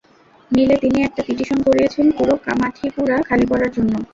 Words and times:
মিলে 0.51 0.75
তিনি 0.77 0.97
একটা 1.01 1.21
পিটিশন 1.27 1.59
করিয়েছেন, 1.67 2.05
পুরো 2.17 2.33
কামাঠিপুরা 2.45 3.17
খালি 3.29 3.45
করার 3.51 3.69
জন্য! 3.71 3.93